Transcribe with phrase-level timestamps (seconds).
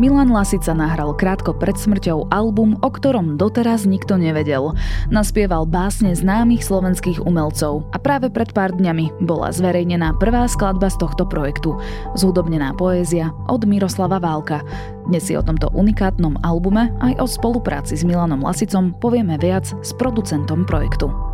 [0.00, 4.72] Milan Lasica nahral krátko pred smrťou album, o ktorom doteraz nikto nevedel.
[5.12, 11.04] Naspieval básne známych slovenských umelcov a práve pred pár dňami bola zverejnená prvá skladba z
[11.04, 11.76] tohto projektu.
[12.16, 14.64] Zhudobnená poézia od Miroslava Válka.
[15.04, 19.92] Dnes si o tomto unikátnom albume aj o spolupráci s Milanom Lasicom povieme viac s
[19.92, 21.29] producentom projektu.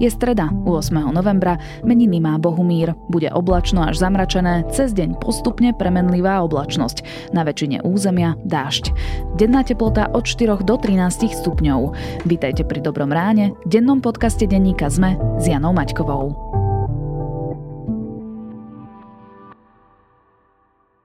[0.00, 1.12] Je streda, 8.
[1.12, 2.96] novembra, meniny má Bohumír.
[3.12, 7.04] Bude oblačno až zamračené, cez deň postupne premenlivá oblačnosť.
[7.36, 8.96] Na väčšine územia dážď.
[9.36, 11.92] Denná teplota od 4 do 13 stupňov.
[12.24, 16.32] Vítajte pri Dobrom ráne, dennom podcaste denníka ZME s Janou Maťkovou.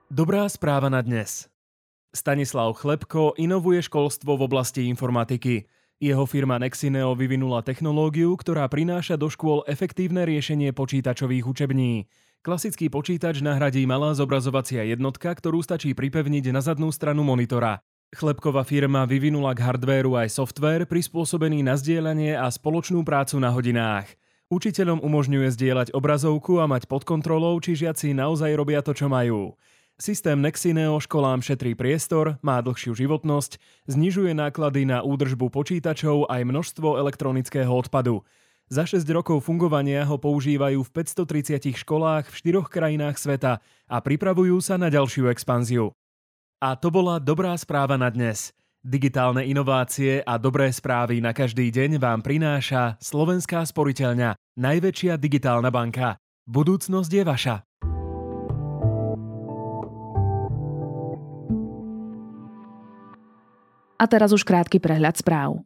[0.08, 1.52] Dobrá správa na dnes.
[2.16, 5.68] Stanislav Chlebko inovuje školstvo v oblasti informatiky.
[5.96, 12.04] Jeho firma Nexineo vyvinula technológiu, ktorá prináša do škôl efektívne riešenie počítačových učební.
[12.44, 17.80] Klasický počítač nahradí malá zobrazovacia jednotka, ktorú stačí pripevniť na zadnú stranu monitora.
[18.12, 24.12] Chlebková firma vyvinula k hardvéru aj software prispôsobený na zdieľanie a spoločnú prácu na hodinách.
[24.52, 29.56] Učiteľom umožňuje zdieľať obrazovku a mať pod kontrolou, či žiaci naozaj robia to, čo majú.
[29.96, 33.56] Systém Nexineo školám šetrí priestor, má dlhšiu životnosť,
[33.88, 38.20] znižuje náklady na údržbu počítačov aj množstvo elektronického odpadu.
[38.68, 44.60] Za 6 rokov fungovania ho používajú v 530 školách v štyroch krajinách sveta a pripravujú
[44.60, 45.96] sa na ďalšiu expanziu.
[46.60, 48.52] A to bola dobrá správa na dnes.
[48.84, 56.20] Digitálne inovácie a dobré správy na každý deň vám prináša Slovenská sporiteľňa, najväčšia digitálna banka.
[56.44, 57.56] Budúcnosť je vaša.
[63.96, 65.64] A teraz už krátky prehľad správ.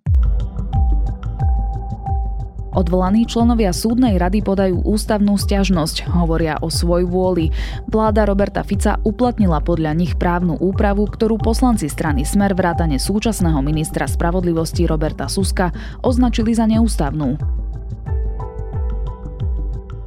[2.71, 7.51] Odvolaní členovia súdnej rady podajú ústavnú stiažnosť, hovoria o svoj vôli.
[7.91, 14.07] Vláda Roberta Fica uplatnila podľa nich právnu úpravu, ktorú poslanci strany Smer vrátane súčasného ministra
[14.07, 15.75] spravodlivosti Roberta Suska
[16.07, 17.35] označili za neústavnú.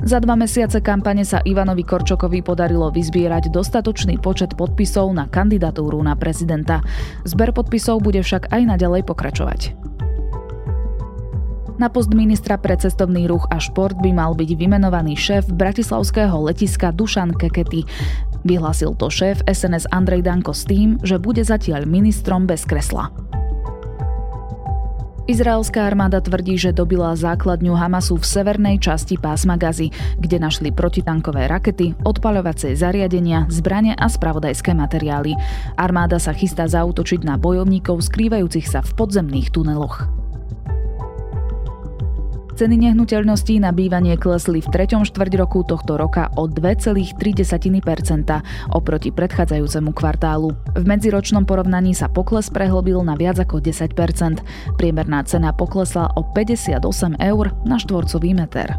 [0.04, 6.12] Za dva mesiace kampane sa Ivanovi Korčokovi podarilo vyzbierať dostatočný počet podpisov na kandidatúru na
[6.20, 6.84] prezidenta.
[7.24, 9.62] Zber podpisov bude však aj naďalej pokračovať.
[11.80, 16.92] Na post ministra pre cestovný ruch a šport by mal byť vymenovaný šéf bratislavského letiska
[16.92, 17.88] Dušan Kekety.
[18.44, 23.08] Vyhlásil to šéf SNS Andrej Danko s tým, že bude zatiaľ ministrom bez kresla.
[25.24, 29.88] Izraelská armáda tvrdí, že dobila základňu Hamasu v severnej časti pásma Gazy,
[30.20, 35.40] kde našli protitankové rakety, odpaľovacie zariadenia, zbranie a spravodajské materiály.
[35.80, 40.23] Armáda sa chystá zautočiť na bojovníkov skrývajúcich sa v podzemných tuneloch.
[42.54, 47.18] Ceny nehnuteľností na bývanie klesli v treťom štvrť roku tohto roka o 2,3%
[48.70, 50.54] oproti predchádzajúcemu kvartálu.
[50.78, 54.78] V medziročnom porovnaní sa pokles prehlbil na viac ako 10%.
[54.78, 56.78] Priemerná cena poklesla o 58
[57.18, 58.78] eur na štvorcový meter.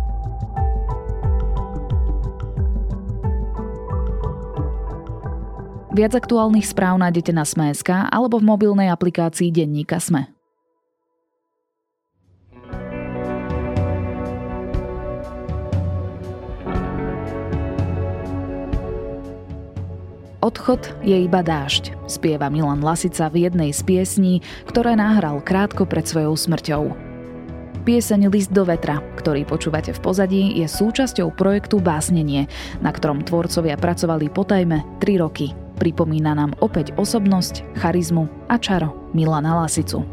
[5.94, 10.33] Viac aktuálnych správ nájdete na Sme.sk alebo v mobilnej aplikácii Denníka Sme.
[20.54, 24.38] Odchod je iba dážď, spieva Milan Lasica v jednej z piesní,
[24.70, 26.94] ktoré nahral krátko pred svojou smrťou.
[27.82, 32.46] Pieseň List do vetra, ktorý počúvate v pozadí, je súčasťou projektu Básnenie,
[32.78, 35.50] na ktorom tvorcovia pracovali potajme 3 roky.
[35.82, 40.06] Pripomína nám opäť osobnosť, charizmu a čaro Milana Lasicu.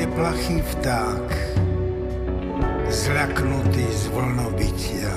[0.00, 1.26] Je plachý vták,
[2.88, 5.12] zľaknutý z vlnobytia.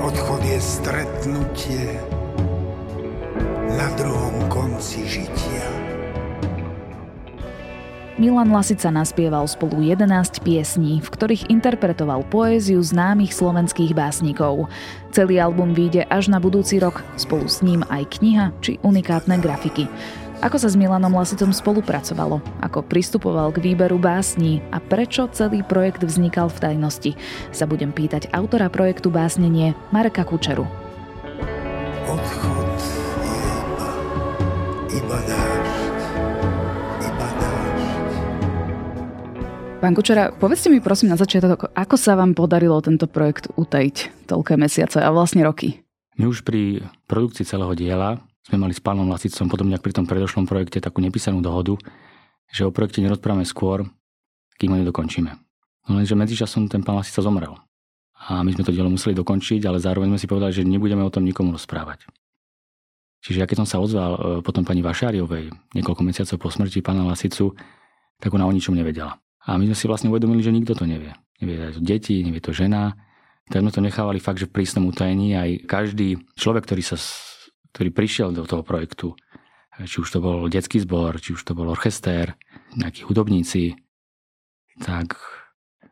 [0.00, 2.00] Odchod je stretnutie
[3.76, 5.68] na druhom konci žitia.
[8.16, 14.72] Milan Lasica naspieval spolu 11 piesní, v ktorých interpretoval poéziu známych slovenských básnikov.
[15.12, 19.84] Celý album vyjde až na budúci rok, spolu s ním aj kniha či unikátne grafiky.
[20.40, 26.00] Ako sa s Milanom Lasicom spolupracovalo, ako pristupoval k výberu básní a prečo celý projekt
[26.00, 27.12] vznikal v tajnosti,
[27.52, 30.64] sa budem pýtať autora projektu Básnenie Mareka Kučeru.
[32.08, 32.80] Odchod
[33.20, 33.36] je
[33.68, 33.88] iba,
[34.96, 36.00] iba dážď,
[37.04, 37.26] iba
[39.84, 44.56] Pán Kučera, povedzte mi prosím na začiatok, ako sa vám podarilo tento projekt utajiť toľké
[44.56, 45.84] mesiace a vlastne roky?
[46.16, 50.06] My už pri produkcii celého diela sme mali s pánom Lasicom, podobne ako pri tom
[50.08, 51.76] predošlom projekte, takú nepísanú dohodu,
[52.48, 53.84] že o projekte nerozprávame skôr,
[54.56, 55.30] kým ho nedokončíme.
[55.88, 57.56] No lenže medzičasom ten pán Lasica zomrel.
[58.20, 61.12] A my sme to dielo museli dokončiť, ale zároveň sme si povedali, že nebudeme o
[61.12, 62.04] tom nikomu rozprávať.
[63.20, 67.04] Čiže ja keď som sa ozval e, potom pani Vašáriovej niekoľko mesiacov po smrti pána
[67.04, 67.52] Lasicu,
[68.20, 69.16] tak ona o ničom nevedela.
[69.44, 71.16] A my sme si vlastne uvedomili, že nikto to nevie.
[71.40, 72.96] Nevie to deti, nevie to žena.
[73.48, 77.00] Tak sme to nechávali fakt, že v prísnom utajení aj každý človek, ktorý, sa,
[77.72, 79.14] ktorý prišiel do toho projektu,
[79.86, 82.36] či už to bol detský zbor, či už to bol orchester,
[82.76, 83.78] nejakí hudobníci,
[84.80, 85.16] tak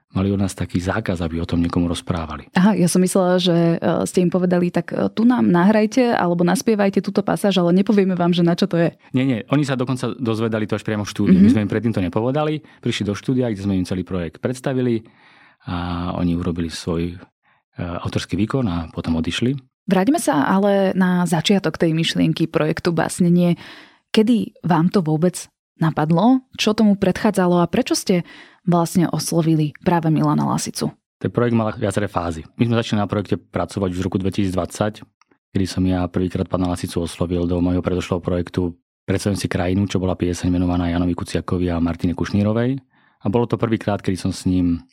[0.09, 2.49] mali od nás taký zákaz, aby o tom niekomu rozprávali.
[2.57, 6.49] Aha, ja som myslela, že e, ste im povedali, tak e, tu nám nahrajte alebo
[6.49, 8.97] naspievajte túto pasáž, ale nepovieme vám, že na čo to je.
[9.13, 11.37] Nie, nie, oni sa dokonca dozvedali to až priamo v štúdiu.
[11.37, 11.45] Mm-hmm.
[11.45, 15.05] My sme im predtým to nepovedali, prišli do štúdia, kde sme im celý projekt predstavili
[15.69, 17.17] a oni urobili svoj e,
[17.77, 19.68] autorský výkon a potom odišli.
[19.89, 23.57] Vráťme sa ale na začiatok tej myšlienky projektu Básnenie.
[24.13, 25.49] Kedy vám to vôbec
[25.81, 26.45] napadlo?
[26.61, 28.29] Čo tomu predchádzalo a prečo ste
[28.69, 30.93] vlastne oslovili práve Milana Lasicu?
[31.19, 32.45] Ten projekt mal viaceré fázy.
[32.61, 35.03] My sme začali na projekte pracovať už v roku 2020,
[35.57, 38.77] kedy som ja prvýkrát pána Lasicu oslovil do môjho predošlého projektu
[39.09, 42.77] Predstavím si krajinu, čo bola pieseň menovaná Janovi Kuciakovi a Martine Kušnírovej.
[43.25, 44.85] A bolo to prvýkrát, kedy som s ním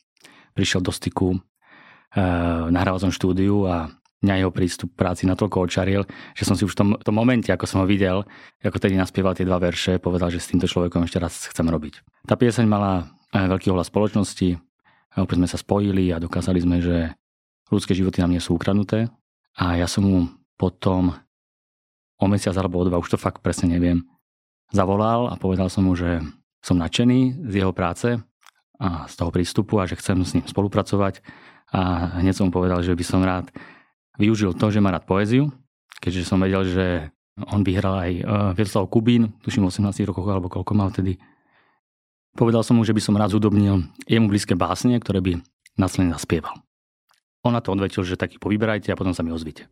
[0.55, 1.35] prišiel do styku.
[1.35, 1.39] E,
[2.71, 3.91] nahral som štúdiu a
[4.25, 6.01] mňa jeho prístup k práci natoľko očaril,
[6.33, 8.25] že som si už v tom, tom momente, ako som ho videl,
[8.65, 12.25] ako tedy naspieval tie dva verše, povedal, že s týmto človekom ešte raz chcem robiť.
[12.25, 14.57] Tá pieseň mala veľký ohlas spoločnosti.
[15.15, 17.13] Opäť sme sa spojili a dokázali sme, že
[17.69, 19.07] ľudské životy nám nie sú ukradnuté.
[19.55, 20.27] A ja som mu
[20.59, 21.15] potom
[22.19, 24.03] o mesiac alebo o dva, už to fakt presne neviem,
[24.71, 26.19] zavolal a povedal som mu, že
[26.63, 28.19] som nadšený z jeho práce
[28.79, 31.23] a z toho prístupu a že chcem s ním spolupracovať.
[31.71, 33.51] A hneď som mu povedal, že by som rád
[34.17, 35.51] využil to, že má rád poéziu,
[35.99, 36.85] keďže som vedel, že
[37.51, 38.25] on vyhral aj uh,
[38.55, 41.19] Vieslav Kubín, tuším 18 rokov alebo koľko mal vtedy
[42.35, 45.39] Povedal som mu, že by som rád zúdobnil jemu blízke básne, ktoré by
[45.79, 46.51] následne naspieval.
[47.47, 49.71] On na to odvetil, že taký povyberajte a potom sa mi ozvite.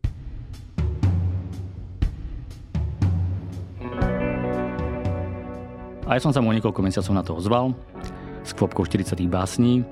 [6.08, 7.76] A ja som sa mu niekoľko mesiacov na to ozval
[8.48, 9.84] s kvopkou 40 básní.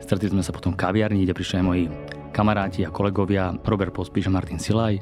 [0.00, 1.84] Stretli sme sa potom v kaviarni, kde prišli aj moji
[2.34, 4.98] kamaráti a kolegovia Robert Pospíš a Martin Silaj,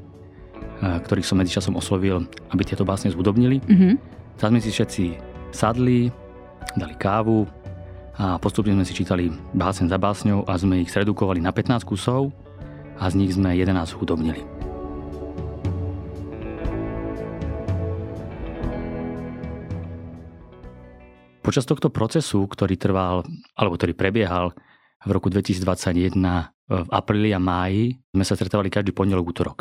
[0.84, 3.64] ktorých som medzičasom oslovil, aby tieto básne zúdobnili.
[3.64, 3.92] Mm-hmm.
[4.36, 5.04] Tak sme si všetci
[5.48, 6.12] sadli,
[6.76, 7.48] dali kávu
[8.20, 12.36] a postupne sme si čítali básen za básňou a sme ich zredukovali na 15 kusov
[13.00, 14.44] a z nich sme 11 hudobnili.
[21.42, 23.26] Počas tohto procesu, ktorý trval,
[23.58, 24.54] alebo ktorý prebiehal
[25.02, 26.14] v roku 2021
[26.72, 29.58] v apríli a máji, sme sa stretávali každý pondelok, útorok.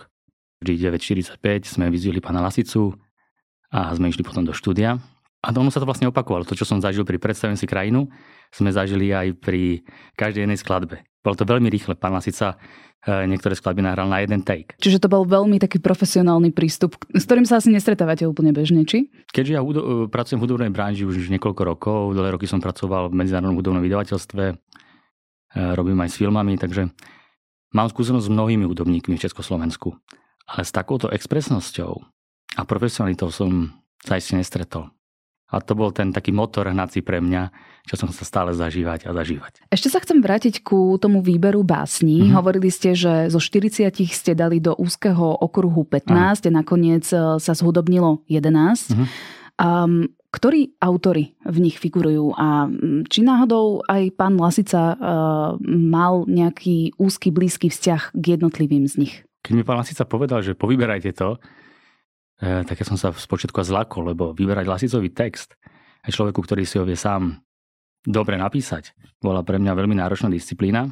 [0.62, 2.94] Vždy 9.45 sme vyzvili pána Lasicu
[3.74, 5.02] a sme išli potom do štúdia
[5.42, 6.46] a ono sa to vlastne opakovalo.
[6.46, 8.06] To, čo som zažil pri Predstavím si krajinu,
[8.54, 9.82] sme zažili aj pri
[10.14, 11.02] každej jednej skladbe.
[11.26, 11.98] Bolo to veľmi rýchle.
[11.98, 12.62] Pán Lasica
[13.02, 14.78] e, niektoré skladby nahral na jeden take.
[14.78, 19.10] Čiže to bol veľmi taký profesionálny prístup, s ktorým sa asi nestretávate úplne bežne, či?
[19.33, 23.10] Keďže ja hudo- e, pracujem v hudobnej branži už niekoľko rokov, dlhé roky som pracoval
[23.10, 24.44] v medzinárodnom hudobnom vydavateľstve,
[25.56, 26.92] robím aj s filmami, takže
[27.76, 29.96] mám skúsenosť s mnohými hudobníkmi v Československu.
[30.52, 32.04] Ale s takouto expresnosťou
[32.60, 33.72] a profesionalitou som
[34.04, 34.92] sa ešte nestretol.
[35.52, 37.52] A to bol ten taký motor hnací pre mňa,
[37.84, 39.68] čo som sa stále zažívať a zažívať.
[39.68, 42.24] Ešte sa chcem vrátiť ku tomu výberu básní.
[42.24, 42.36] Mm-hmm.
[42.40, 46.31] Hovorili ste, že zo 40 ste dali do úzkeho okruhu 15 Aha.
[46.48, 48.96] a nakoniec e, sa zhudobnilo 11.
[48.96, 49.08] Mm-hmm.
[49.60, 52.71] Um, ktorí autory v nich figurujú a
[53.11, 54.97] či náhodou aj pán Lasica uh,
[55.61, 59.14] mal nejaký úzky, blízky vzťah k jednotlivým z nich?
[59.44, 61.35] Keď mi pán Lasica povedal, že povyberajte to,
[62.42, 65.54] E, tak ja som sa spočiatku zlakol, lebo vyberať lasicový text
[66.02, 67.38] aj človeku, ktorý si ho vie sám
[68.02, 70.90] dobre napísať, bola pre mňa veľmi náročná disciplína.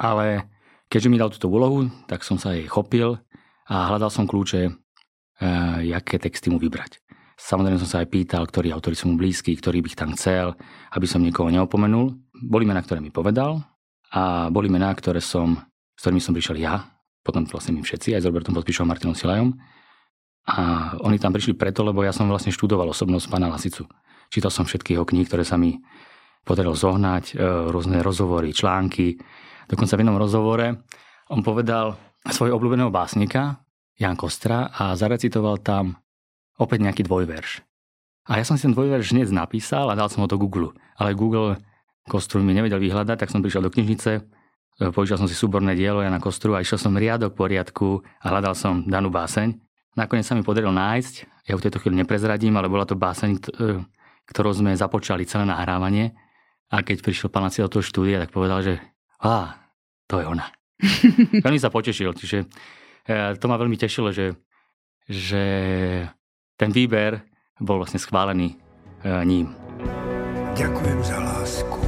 [0.00, 0.48] Ale
[0.88, 3.20] keďže mi dal túto úlohu, tak som sa jej chopil
[3.68, 4.72] a hľadal som kľúče, e,
[5.92, 7.04] aké texty mu vybrať.
[7.36, 10.56] Samozrejme som sa aj pýtal, ktorí autori sú mu blízki, ktorý by tam chcel,
[10.96, 12.16] aby som nikoho neopomenul.
[12.32, 13.60] Boli mená, ktoré mi povedal
[14.08, 15.60] a boli mená, ktoré som,
[15.92, 19.12] s ktorými som prišiel ja, potom vlastne my všetci, aj s Robertom Podpíšom a Martinom
[19.18, 19.52] Silajom.
[20.46, 23.84] A oni tam prišli preto, lebo ja som vlastne študoval osobnosť pána Lasicu.
[24.30, 25.76] Čítal som všetky jeho kníh, ktoré sa mi
[26.46, 27.42] podarilo zohnať, e,
[27.74, 29.18] rôzne rozhovory, články.
[29.66, 30.86] Dokonca v jednom rozhovore
[31.34, 31.98] on povedal
[32.30, 33.58] svojho obľúbeného básnika,
[33.98, 35.98] Jan Kostra, a zarecitoval tam
[36.56, 37.64] opäť nejaký dvojverš.
[38.26, 40.74] A ja som si ten dvojverš hneď napísal a dal som ho do Google.
[40.98, 41.62] Ale Google
[42.10, 44.22] Kostru mi nevedel vyhľadať, tak som prišiel do knižnice, e,
[44.90, 48.82] požičal som si súborné dielo Jana Kostru a išiel som riadok poriadku a hľadal som
[48.82, 49.54] danú báseň.
[49.94, 53.40] Nakoniec sa mi podarilo nájsť, ja v tejto chvíli neprezradím, ale bola to báseň, e,
[54.26, 56.14] ktorou sme započali celé nahrávanie.
[56.66, 58.74] A keď prišiel pán do toho štúdia, tak povedal, že
[59.22, 59.70] á,
[60.10, 60.50] to je ona.
[61.46, 62.42] veľmi sa potešil, čiže
[63.06, 64.34] e, to ma veľmi tešilo, že,
[65.06, 65.42] že
[66.56, 67.22] ten výber
[67.60, 68.56] bol vlastne schválený
[69.24, 69.54] ním.
[70.56, 71.85] Ďakujem za lásku.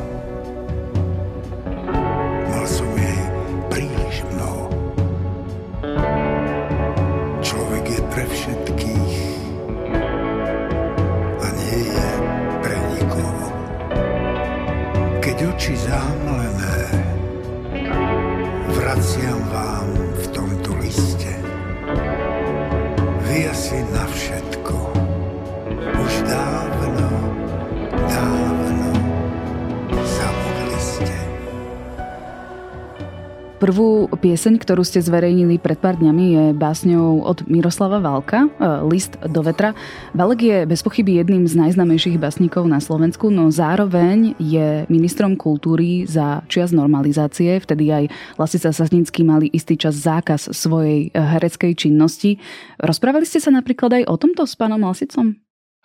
[33.68, 39.20] Prvú pieseň, ktorú ste zverejnili pred pár dňami, je básňou od Miroslava Valka, e, List
[39.20, 39.76] do vetra.
[40.16, 46.08] Valek je bez pochyby jedným z najznamejších básnikov na Slovensku, no zároveň je ministrom kultúry
[46.08, 47.60] za čias normalizácie.
[47.60, 48.04] Vtedy aj
[48.40, 52.40] Lasica Sasnický mali istý čas zákaz svojej e, hereckej činnosti.
[52.80, 55.36] Rozprávali ste sa napríklad aj o tomto s pánom Lasicom?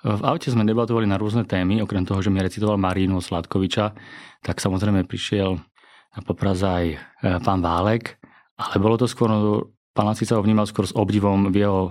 [0.07, 3.91] V aute sme debatovali na rôzne témy, okrem toho, že mi recitoval Marínu Sladkoviča,
[4.39, 5.59] tak samozrejme prišiel
[6.13, 6.97] na popraz aj e,
[7.41, 8.17] pán Válek,
[8.55, 9.29] ale bolo to skôr,
[9.91, 11.81] pán Lacica ho vnímal skôr s obdivom v jeho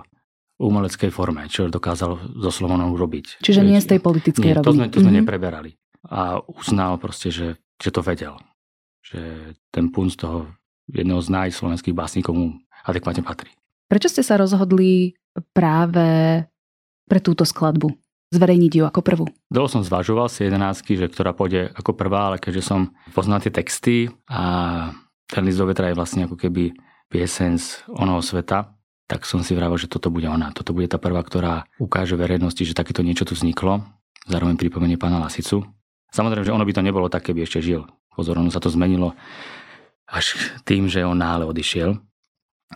[0.56, 3.42] umeleckej forme, čo dokázal so Slovonom urobiť.
[3.42, 4.78] Čiže nie z tej politickej Nie, to roviny.
[4.78, 5.18] sme, to sme Mhm.
[5.22, 5.70] nepreberali.
[6.06, 8.38] A uznal proste, že, že to vedel.
[9.02, 9.20] Že
[9.70, 10.46] ten punc toho
[10.86, 12.46] jedného z najslovenských básnikov mu
[12.86, 13.50] adekvátne patrí.
[13.86, 15.14] Prečo ste sa rozhodli
[15.50, 16.42] práve
[17.06, 17.90] pre túto skladbu?
[18.32, 19.24] Zverejniť ju ako prvú?
[19.52, 23.52] Dlho som zvažoval si jedenáctky, že ktorá pôjde ako prvá, ale keďže som poznal tie
[23.52, 24.88] texty a
[25.28, 26.72] ten list do vetra je vlastne ako keby
[27.12, 28.72] piesen z onoho sveta,
[29.04, 30.48] tak som si vravel, že toto bude ona.
[30.56, 33.84] Toto bude tá prvá, ktorá ukáže verejnosti, že takéto niečo tu vzniklo.
[34.24, 35.68] Zároveň pripomenie pána Lasicu.
[36.08, 37.84] Samozrejme, že ono by to nebolo tak, keby ešte žil.
[38.16, 39.12] Pozor, ono sa to zmenilo
[40.08, 42.00] až tým, že on náhle odišiel.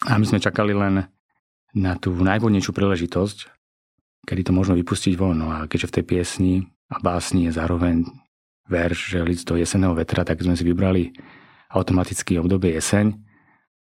[0.05, 1.09] A my sme čakali len
[1.73, 3.56] na tú najvhodnejšiu príležitosť,
[4.27, 5.39] kedy to možno vypustiť von.
[5.39, 6.53] No a keďže v tej piesni
[6.91, 8.03] a básni je zároveň
[8.67, 11.15] verš, že list do jeseného vetra, tak sme si vybrali
[11.71, 13.15] automaticky obdobie jeseň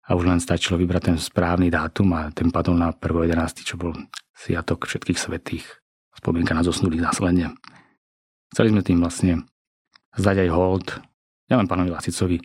[0.09, 3.93] a už len stačilo vybrať ten správny dátum a ten padol na 1.11., čo bol
[4.33, 5.67] sviatok všetkých svetých,
[6.15, 7.53] spomienka na zosnulých následne.
[8.55, 9.45] Chceli sme tým vlastne
[10.17, 10.87] zdať aj hold,
[11.51, 12.39] nielen pánovi Lasicovi,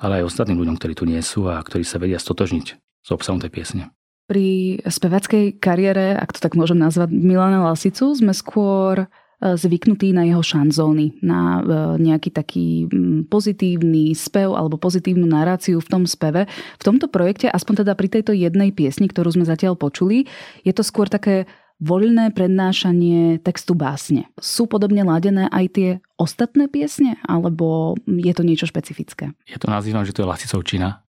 [0.00, 3.38] ale aj ostatným ľuďom, ktorí tu nie sú a ktorí sa vedia stotožniť s obsahom
[3.38, 3.84] tej piesne.
[4.32, 9.06] Pri spevackej kariére, ak to tak môžem nazvať, Milana Lasicu, sme skôr e,
[9.44, 11.62] zvyknutí na jeho šanzóny, na e,
[12.00, 12.88] nejaký taký
[13.28, 16.48] pozitívny spev alebo pozitívnu naráciu v tom speve.
[16.80, 20.24] V tomto projekte, aspoň teda pri tejto jednej piesni, ktorú sme zatiaľ počuli,
[20.64, 21.44] je to skôr také
[21.76, 24.32] voľné prednášanie textu básne.
[24.40, 29.36] Sú podobne ladené aj tie ostatné piesne, alebo je to niečo špecifické?
[29.44, 31.04] Ja to nazývam, že to je Lasicovčina,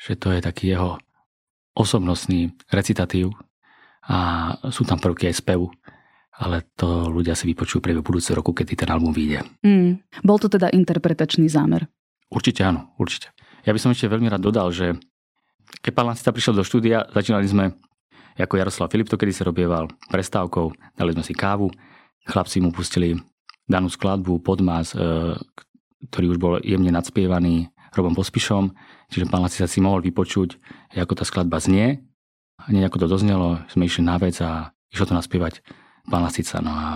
[0.00, 0.96] že to je taký jeho
[1.78, 3.30] osobnostný recitatív
[4.10, 5.70] a sú tam prvky aj spevu,
[6.42, 9.46] ale to ľudia si vypočujú pre budúceho roku, kedy ten album vyjde.
[9.62, 10.02] Mm.
[10.26, 11.86] Bol to teda interpretačný zámer.
[12.28, 13.30] Určite áno, určite.
[13.62, 14.98] Ja by som ešte veľmi rád dodal, že
[15.80, 17.64] keď pán Lancita prišiel do štúdia, začínali sme
[18.38, 21.74] ako Jaroslav Filip to kedy sa robieval prestávkou, dali sme si kávu,
[22.22, 23.18] chlapci mu pustili
[23.66, 25.34] danú skladbu, podmas, e,
[26.08, 28.72] ktorý už bol jemne nadspievaný Robom Pospišom,
[29.08, 30.58] čiže pán Laci sa si mohol vypočuť,
[30.96, 32.04] ako tá skladba znie.
[32.68, 35.62] Hneď ako to doznelo, sme išli na vec a išlo to naspievať
[36.08, 36.58] pán Lasica.
[36.60, 36.86] No a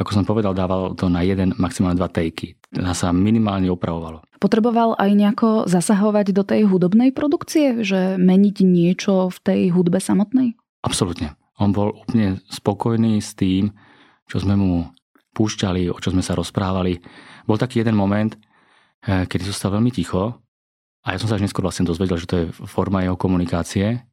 [0.00, 2.56] ako som povedal, dával to na jeden, maximálne dva tejky.
[2.72, 4.24] Nás sa minimálne opravovalo.
[4.40, 10.56] Potreboval aj nejako zasahovať do tej hudobnej produkcie, že meniť niečo v tej hudbe samotnej?
[10.80, 11.36] Absolútne.
[11.60, 13.76] On bol úplne spokojný s tým,
[14.24, 14.88] čo sme mu
[15.36, 17.04] púšťali, o čo sme sa rozprávali.
[17.44, 18.32] Bol taký jeden moment,
[19.04, 20.40] kedy zostal veľmi ticho
[21.00, 24.04] a ja som sa až neskôr vlastne dozvedel, že to je forma jeho komunikácie.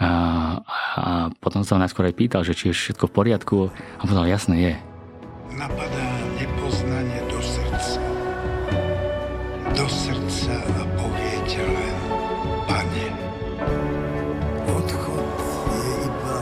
[0.00, 0.10] A,
[0.96, 4.56] a potom sa najskôr aj pýtal, že či je všetko v poriadku a povedal, jasné
[4.58, 4.72] je.
[5.54, 8.00] Napadá nepoznanie do srdca.
[9.76, 11.96] Do srdca a poviete len,
[12.64, 13.06] pane.
[14.66, 15.30] Odchod
[15.68, 16.38] je iba,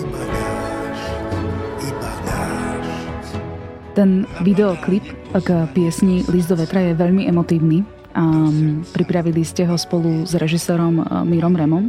[0.00, 1.12] iba dážď,
[1.82, 3.26] iba dážď.
[3.98, 7.80] Ten videoklip k piesni List do vetra je veľmi emotívny.
[8.12, 8.52] A
[8.92, 11.88] pripravili ste ho spolu s režisérom e, Mírom Remom.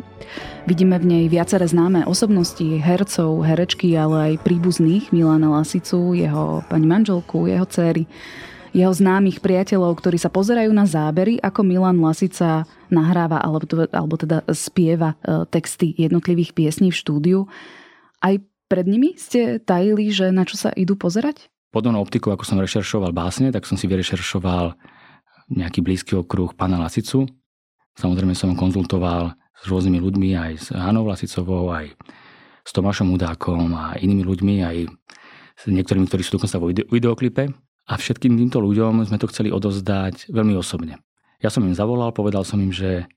[0.63, 6.87] Vidíme v nej viaceré známe osobnosti, hercov, herečky, ale aj príbuzných Milana Lasicu, jeho pani
[6.87, 8.07] manželku, jeho céry.
[8.73, 14.41] jeho známych priateľov, ktorí sa pozerajú na zábery, ako Milan Lasica nahráva alebo, alebo teda
[14.49, 17.39] spieva e, texty jednotlivých piesní v štúdiu.
[18.17, 18.33] Aj
[18.65, 21.52] pred nimi ste tajili, že na čo sa idú pozerať?
[21.73, 24.77] Podobnou optikou, ako som rešeršoval básne, tak som si vyrešeršoval
[25.49, 27.25] nejaký blízky okruh pána Lasicu.
[27.97, 31.97] Samozrejme som konzultoval s rôznymi ľuďmi, aj s Hanou Lasicovou, aj
[32.61, 34.77] s Tomášom Udákom a inými ľuďmi, aj
[35.57, 37.49] s niektorými, ktorí sú dokonca vo videoklipe.
[37.89, 41.01] A všetkým týmto ľuďom sme to chceli odozdať veľmi osobne.
[41.41, 43.09] Ja som im zavolal, povedal som im, že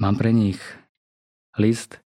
[0.00, 0.58] mám pre nich
[1.60, 2.00] list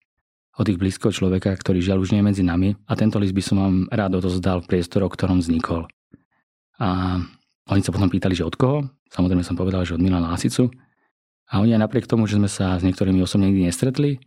[0.61, 3.41] od ich blízkoho človeka, ktorý žiaľ už nie je medzi nami a tento list by
[3.41, 5.89] som vám rád odozdal v priestore, o ktorom vznikol.
[6.77, 7.17] A
[7.73, 8.85] oni sa potom pýtali, že od koho?
[9.09, 10.69] Samozrejme som povedal, že od Milana Lasicu.
[11.49, 14.21] A oni aj napriek tomu, že sme sa s niektorými osobne nikdy nestretli,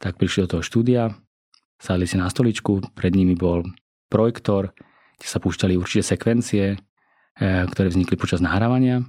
[0.00, 1.14] tak prišli do toho štúdia,
[1.78, 3.62] sadli si na stoličku, pred nimi bol
[4.10, 4.74] projektor,
[5.20, 6.76] kde sa púšťali určite sekvencie, e,
[7.70, 9.06] ktoré vznikli počas nahrávania.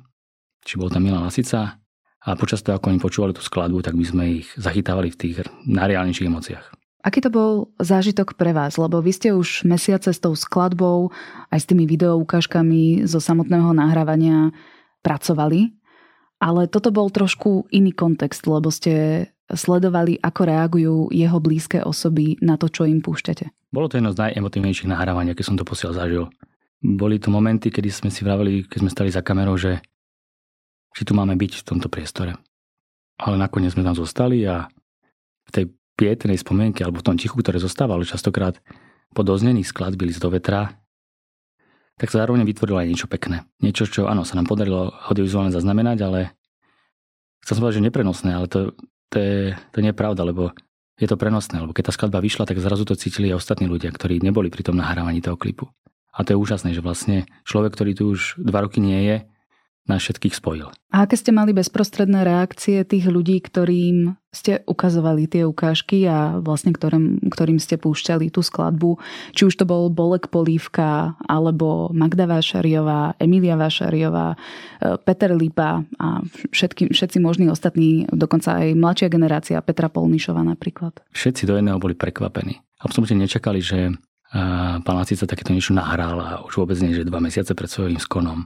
[0.61, 1.81] Či bol tam Milan Lasica.
[2.25, 5.33] A počas toho, ako oni počúvali tú skladbu, tak my sme ich zachytávali v tých
[5.67, 6.65] najreálnejších emóciách.
[6.99, 8.75] Aký to bol zážitok pre vás?
[8.75, 11.15] Lebo vy ste už mesiace s tou skladbou,
[11.47, 14.51] aj s tými videoukážkami zo samotného nahrávania
[14.99, 15.71] pracovali,
[16.43, 22.59] ale toto bol trošku iný kontext, lebo ste sledovali, ako reagujú jeho blízke osoby na
[22.59, 23.71] to, čo im púšťate?
[23.71, 26.23] Bolo to jedno z najemotívnejších nahrávaní, aké som to posiaľ zažil.
[26.79, 29.83] Boli to momenty, kedy sme si vraveli, keď sme stali za kamerou, že
[30.93, 32.37] či tu máme byť v tomto priestore.
[33.19, 34.71] Ale nakoniec sme tam zostali a
[35.47, 35.65] v tej
[35.99, 38.55] pietnej spomienke, alebo v tom tichu, ktoré zostávalo častokrát
[39.11, 40.79] po doznení skladby list do vetra,
[41.99, 43.43] tak sa zároveň vytvorilo aj niečo pekné.
[43.59, 46.31] Niečo, čo áno, sa nám podarilo audiovizuálne zaznamenať, ale
[47.43, 48.71] chcem som povedať, že neprenosné, ale to,
[49.11, 49.37] to, je,
[49.75, 50.55] to nie je pravda, lebo
[50.95, 53.91] je to prenosné, lebo keď tá skladba vyšla, tak zrazu to cítili aj ostatní ľudia,
[53.91, 55.67] ktorí neboli pri tom nahrávaní toho klipu.
[56.15, 59.17] A to je úžasné, že vlastne človek, ktorý tu už dva roky nie je,
[59.89, 60.69] nás všetkých spojil.
[60.93, 66.69] A aké ste mali bezprostredné reakcie tých ľudí, ktorým ste ukazovali tie ukážky a vlastne
[66.69, 69.01] ktorým, ktorým ste púšťali tú skladbu?
[69.33, 74.37] Či už to bol Bolek Polívka, alebo Magda Vášariová, Emilia Vášariová, e,
[75.01, 76.21] Peter Lipa a
[76.53, 81.01] všetky, všetci možní ostatní, dokonca aj mladšia generácia Petra Polnišova napríklad.
[81.13, 82.61] Všetci do jedného boli prekvapení.
[82.77, 83.93] Absolutne nečakali, že e,
[84.85, 88.45] pán Lacica takéto niečo nahral a už vôbec nie, že dva mesiace pred svojím skonom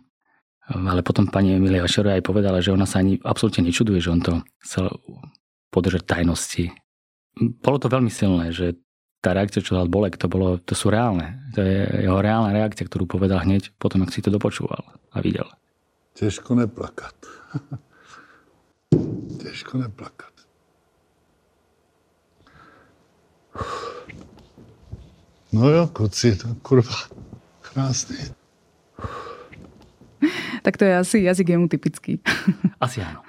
[0.72, 4.22] ale potom pani Emilia Vašerová aj povedala, že ona sa ani absolútne nečuduje, že on
[4.24, 4.88] to chcel
[5.74, 6.72] podržať tajnosti.
[7.60, 8.80] Bolo to veľmi silné, že
[9.24, 11.40] tá reakcia, čo dal Bolek, to, bolo, to sú reálne.
[11.56, 15.48] To je jeho reálna reakcia, ktorú povedal hneď potom, ak si to dopočúval a videl.
[16.14, 17.16] Těžko neplakat.
[19.40, 20.34] Těžko neplakat.
[25.54, 26.98] No jo, kuci, to kurva
[27.62, 28.43] krásný.
[30.66, 32.20] tak to je asi jazyk jemu typický.
[32.84, 33.24] Asi áno.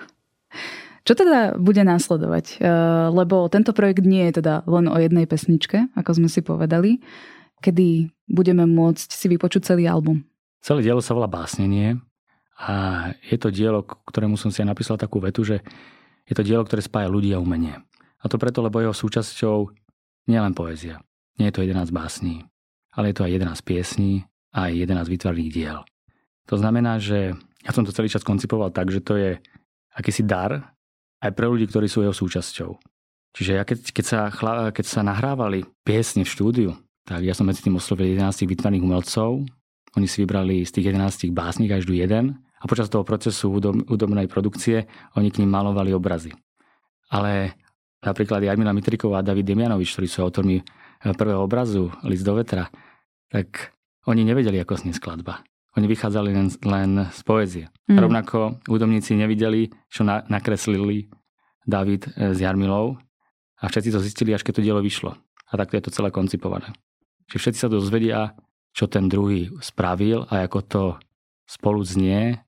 [1.05, 2.57] Čo teda bude následovať?
[2.57, 2.69] E,
[3.13, 7.05] lebo tento projekt nie je teda len o jednej pesničke, ako sme si povedali.
[7.61, 10.25] Kedy budeme môcť si vypočuť celý album?
[10.65, 12.01] Celé dielo sa volá Básnenie
[12.57, 12.73] a
[13.21, 15.61] je to dielo, ktorému som si aj napísal takú vetu, že
[16.25, 17.77] je to dielo, ktoré spája ľudí a umenie.
[18.25, 19.69] A to preto, lebo jeho súčasťou
[20.33, 21.05] nie len poézia.
[21.37, 22.49] Nie je to 11 básní,
[22.97, 24.25] ale je to aj 11 piesní
[24.57, 25.79] a aj 11 vytvarných diel.
[26.53, 27.33] To znamená, že
[27.65, 29.31] ja som to celý čas koncipoval tak, že to je
[29.97, 30.77] akýsi dar
[31.25, 32.77] aj pre ľudí, ktorí sú jeho súčasťou.
[33.35, 34.21] Čiže ja keď, keď, sa,
[34.71, 36.71] keď sa nahrávali piesne v štúdiu,
[37.05, 39.45] tak ja som medzi tým oslovil 11 vytvarných umelcov.
[39.97, 43.53] Oni si vybrali z tých 11 básnik každú jeden a počas toho procesu
[43.89, 46.33] údobnej produkcie oni k ním malovali obrazy.
[47.13, 47.59] Ale
[48.01, 50.65] napríklad Jarmila Mitriková a David Demianovič, ktorí sú autormi
[51.13, 52.73] prvého obrazu List do vetra,
[53.29, 53.77] tak
[54.09, 55.45] oni nevedeli, ako znie skladba.
[55.75, 57.65] Oni vychádzali len, len z poézie.
[57.91, 57.99] Mm.
[57.99, 58.39] Rovnako
[58.71, 61.11] údomníci nevideli, čo na, nakreslili
[61.67, 62.95] David s Jarmilou
[63.59, 65.19] a všetci to zistili, až keď to dielo vyšlo.
[65.51, 66.71] A takto je to celé koncipované.
[67.31, 68.37] Čiže všetci sa dozvedia,
[68.75, 70.85] čo ten druhý spravil a ako to
[71.47, 72.39] spolu znie,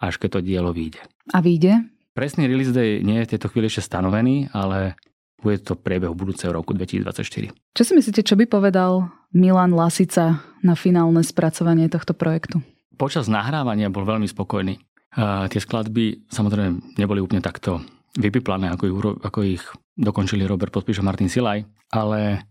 [0.00, 1.00] až keď to dielo vyjde.
[1.32, 1.86] A vyjde?
[2.16, 4.96] Presný release day nie je v tejto chvíli ešte stanovený, ale
[5.40, 7.52] bude to priebehu budúceho roku 2024.
[7.76, 12.64] Čo si myslíte, čo by povedal Milan Lasica na finálne spracovanie tohto projektu?
[12.96, 14.80] Počas nahrávania bol veľmi spokojný.
[15.16, 17.80] Uh, tie skladby samozrejme neboli úplne takto
[18.16, 18.94] vypiplané, ako ich,
[19.24, 19.64] ako ich
[19.96, 22.48] dokončili Robert Podpíš a Martin Silaj, ale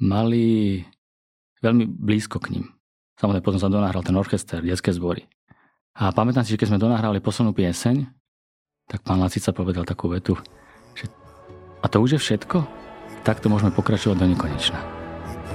[0.00, 0.80] mali
[1.60, 2.64] veľmi blízko k ním.
[3.20, 5.24] Samozrejme, potom sa donahral ten orchester, detské zbory.
[5.94, 8.04] A pamätám si, že keď sme donahrali poslednú pieseň,
[8.90, 10.34] tak pán Lacica povedal takú vetu,
[11.84, 12.64] a to už je všetko?
[13.28, 14.80] Takto môžeme pokračovať do nekonečna.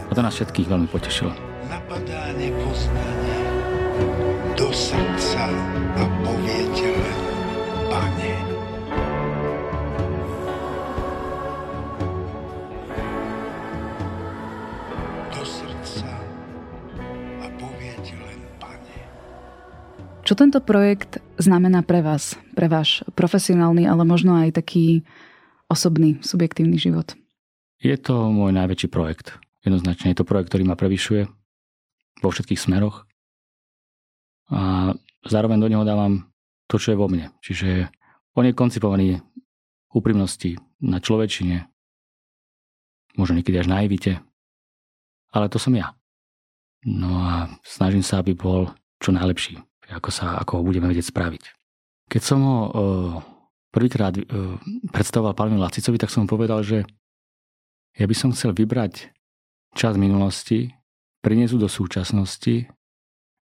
[0.10, 1.34] A to nás všetkých veľmi potešilo.
[1.66, 3.38] Napadá nepoznanie.
[4.60, 5.48] do srdca
[5.98, 7.20] a poviete len,
[7.90, 8.34] pane.
[15.34, 16.12] Do srdca
[17.42, 18.98] a poviete len, pane.
[20.28, 25.02] Čo tento projekt znamená pre vás, pre váš profesionálny, ale možno aj taký
[25.70, 27.14] osobný, subjektívny život?
[27.80, 29.38] Je to môj najväčší projekt.
[29.64, 31.30] Jednoznačne je to projekt, ktorý ma prevyšuje
[32.20, 33.08] vo všetkých smeroch.
[34.52, 34.92] A
[35.24, 36.28] zároveň do neho dávam
[36.68, 37.32] to, čo je vo mne.
[37.40, 37.88] Čiže
[38.36, 39.22] on je koncipovaný
[39.94, 41.70] úprimnosti na človečine,
[43.16, 44.20] možno niekedy až naivite,
[45.34, 45.94] ale to som ja.
[46.86, 48.72] No a snažím sa, aby bol
[49.04, 49.60] čo najlepší,
[49.92, 51.44] ako, sa, ako ho budeme vedieť spraviť.
[52.10, 53.14] Keď som ho uh,
[53.70, 54.58] prvýkrát uh,
[54.90, 56.86] predstavoval pánovi Lacicovi, tak som mu povedal, že
[57.98, 59.12] ja by som chcel vybrať
[59.76, 60.74] čas minulosti,
[61.20, 62.70] priniesť do súčasnosti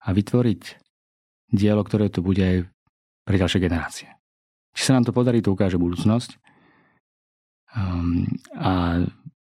[0.03, 0.63] a vytvoriť
[1.53, 2.59] dielo, ktoré tu bude aj
[3.27, 4.09] pre ďalšie generácie.
[4.75, 6.39] Či sa nám to podarí, to ukáže budúcnosť.
[7.77, 8.25] Um,
[8.57, 9.03] a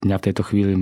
[0.06, 0.78] ja v tejto chvíli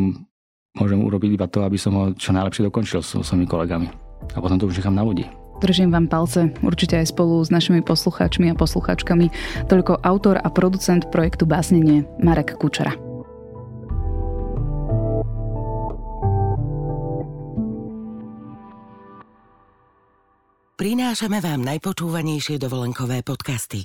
[0.77, 3.87] môžem urobiť iba to, aby som ho čo najlepšie dokončil so svojimi kolegami.
[4.33, 5.25] A potom to už nechám na ľudí.
[5.57, 9.33] Držím vám palce, určite aj spolu s našimi poslucháčmi a poslucháčkami.
[9.65, 12.93] Toľko autor a producent projektu Básnenie Marek Kučera.
[20.77, 23.81] Prinášame vám najpočúvanejšie dovolenkové podcasty.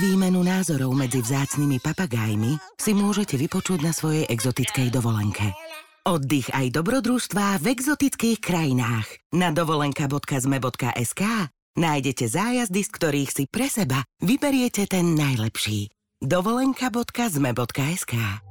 [0.00, 5.52] Výmenu názorov medzi vzácnymi papagajmi si môžete vypočuť na svojej exotickej dovolenke.
[6.08, 9.04] Oddych aj dobrodružstvá v exotických krajinách.
[9.36, 11.22] Na dovolenka.zme.sk
[11.76, 15.92] nájdete zájazdy, z ktorých si pre seba vyberiete ten najlepší
[16.24, 18.48] dovolenka.zme.sk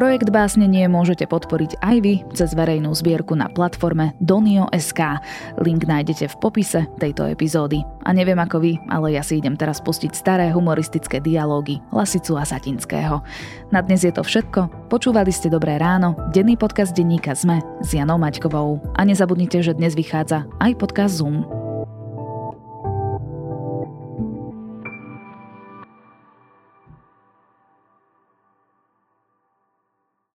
[0.00, 5.20] Projekt Básnenie môžete podporiť aj vy cez verejnú zbierku na platforme Donio.sk.
[5.60, 7.84] Link nájdete v popise tejto epizódy.
[8.08, 12.48] A neviem ako vy, ale ja si idem teraz pustiť staré humoristické dialógy Lasicu a
[12.48, 13.20] Satinského.
[13.68, 14.88] Na dnes je to všetko.
[14.88, 18.80] Počúvali ste Dobré ráno, denný podcast denníka ZME s Janou Maťkovou.
[18.96, 21.59] A nezabudnite, že dnes vychádza aj podcast Zoom.